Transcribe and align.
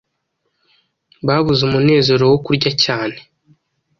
Babuze 1.27 1.61
umunezero 1.67 2.23
wo 2.31 2.37
kurya 2.45 2.71
cyane 2.83 3.17